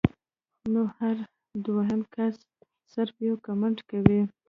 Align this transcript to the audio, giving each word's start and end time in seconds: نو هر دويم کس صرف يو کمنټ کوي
نو 0.71 0.81
هر 0.97 1.15
دويم 1.65 2.01
کس 2.13 2.35
صرف 2.93 3.15
يو 3.27 3.35
کمنټ 3.45 3.77
کوي 3.89 4.19